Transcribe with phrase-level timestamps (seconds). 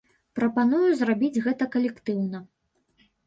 [0.37, 2.43] Прапаную зрабіць гэта калектыўна.